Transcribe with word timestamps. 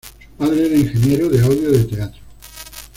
Su 0.19 0.35
padre 0.35 0.65
era 0.65 0.75
ingeniero 0.77 1.29
de 1.29 1.43
audio 1.45 1.69
de 1.73 1.83
teatro. 1.83 2.19